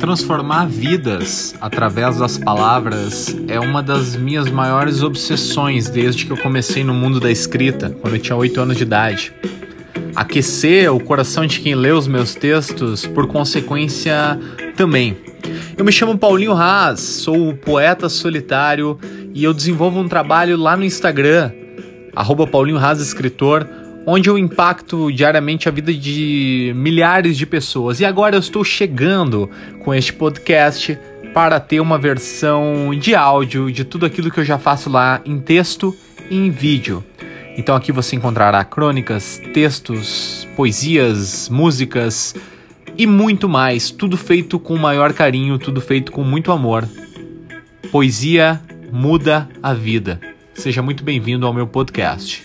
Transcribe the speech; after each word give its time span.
Transformar 0.00 0.66
vidas 0.66 1.54
através 1.60 2.16
das 2.16 2.38
palavras 2.38 3.36
é 3.46 3.60
uma 3.60 3.82
das 3.82 4.16
minhas 4.16 4.50
maiores 4.50 5.02
obsessões 5.02 5.90
desde 5.90 6.24
que 6.24 6.32
eu 6.32 6.38
comecei 6.38 6.82
no 6.82 6.94
mundo 6.94 7.20
da 7.20 7.30
escrita, 7.30 7.94
quando 8.00 8.14
eu 8.14 8.20
tinha 8.20 8.34
8 8.34 8.60
anos 8.62 8.78
de 8.78 8.82
idade. 8.82 9.30
Aquecer 10.16 10.90
o 10.92 10.98
coração 10.98 11.44
de 11.44 11.60
quem 11.60 11.74
lê 11.74 11.92
os 11.92 12.08
meus 12.08 12.34
textos, 12.34 13.06
por 13.06 13.26
consequência, 13.26 14.40
também. 14.74 15.18
Eu 15.76 15.84
me 15.84 15.92
chamo 15.92 16.16
Paulinho 16.16 16.52
Haas, 16.52 17.00
sou 17.00 17.52
poeta 17.54 18.08
solitário 18.08 18.98
e 19.34 19.44
eu 19.44 19.52
desenvolvo 19.52 20.00
um 20.00 20.08
trabalho 20.08 20.56
lá 20.56 20.78
no 20.78 20.84
Instagram, 20.84 21.52
arroba 22.16 22.46
Paulinho 22.46 22.78
Haas 22.78 23.02
Escritor, 23.02 23.68
onde 24.06 24.28
eu 24.28 24.38
impacto 24.38 25.10
diariamente 25.12 25.68
a 25.68 25.72
vida 25.72 25.92
de 25.92 26.72
milhares 26.76 27.36
de 27.36 27.46
pessoas. 27.46 28.00
E 28.00 28.04
agora 28.04 28.36
eu 28.36 28.40
estou 28.40 28.64
chegando 28.64 29.48
com 29.84 29.94
este 29.94 30.12
podcast 30.12 30.98
para 31.34 31.60
ter 31.60 31.80
uma 31.80 31.98
versão 31.98 32.90
de 32.98 33.14
áudio 33.14 33.70
de 33.70 33.84
tudo 33.84 34.06
aquilo 34.06 34.30
que 34.30 34.40
eu 34.40 34.44
já 34.44 34.58
faço 34.58 34.90
lá 34.90 35.20
em 35.24 35.38
texto 35.38 35.94
e 36.30 36.36
em 36.36 36.50
vídeo. 36.50 37.04
Então 37.56 37.76
aqui 37.76 37.92
você 37.92 38.16
encontrará 38.16 38.64
crônicas, 38.64 39.40
textos, 39.52 40.46
poesias, 40.56 41.48
músicas 41.48 42.34
e 42.96 43.06
muito 43.06 43.48
mais, 43.48 43.90
tudo 43.90 44.16
feito 44.16 44.58
com 44.58 44.74
o 44.74 44.78
maior 44.78 45.12
carinho, 45.12 45.58
tudo 45.58 45.80
feito 45.80 46.10
com 46.10 46.24
muito 46.24 46.50
amor. 46.52 46.88
Poesia 47.90 48.60
muda 48.92 49.48
a 49.62 49.72
vida. 49.72 50.20
Seja 50.54 50.82
muito 50.82 51.02
bem-vindo 51.02 51.46
ao 51.46 51.54
meu 51.54 51.66
podcast. 51.66 52.44